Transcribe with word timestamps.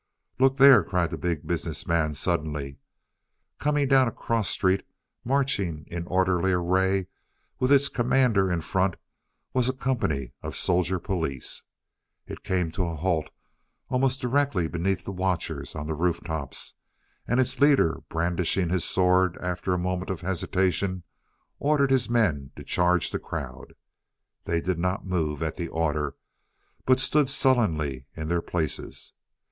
"Look 0.39 0.57
there," 0.57 0.83
cried 0.83 1.11
the 1.11 1.17
Big 1.19 1.45
Business 1.45 1.85
Man 1.85 2.15
suddenly. 2.15 2.79
Coming 3.59 3.87
down 3.87 4.07
a 4.07 4.11
cross 4.11 4.49
street, 4.49 4.81
marching 5.23 5.83
in 5.91 6.07
orderly 6.07 6.51
array 6.53 7.05
with 7.59 7.71
its 7.71 7.87
commander 7.87 8.51
in 8.51 8.61
front, 8.61 8.95
was 9.53 9.69
a 9.69 9.73
company 9.73 10.33
of 10.41 10.55
soldier 10.55 10.97
police. 10.97 11.65
It 12.25 12.41
came 12.43 12.71
to 12.71 12.83
a 12.85 12.95
halt 12.95 13.29
almost 13.89 14.19
directly 14.19 14.67
beneath 14.67 15.05
the 15.05 15.11
watchers 15.11 15.75
on 15.75 15.85
the 15.85 15.93
roof 15.93 16.21
tops, 16.23 16.73
and 17.27 17.39
its 17.39 17.59
leader 17.59 17.99
brandishing 18.09 18.69
his 18.69 18.83
sword 18.83 19.37
after 19.37 19.71
a 19.71 19.77
moment 19.77 20.09
of 20.09 20.21
hesitation, 20.21 21.03
ordered 21.59 21.91
his 21.91 22.09
men 22.09 22.49
to 22.55 22.63
charge 22.63 23.11
the 23.11 23.19
crowd. 23.19 23.75
They 24.45 24.61
did 24.61 24.79
not 24.79 25.05
move 25.05 25.43
at 25.43 25.57
the 25.57 25.67
order, 25.67 26.15
but 26.87 26.99
stood 26.99 27.29
sullenly 27.29 28.07
in 28.17 28.29
their 28.29 28.41
places. 28.41 29.13